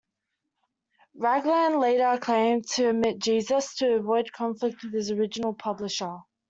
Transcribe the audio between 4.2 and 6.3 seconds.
conflict with his original publisher.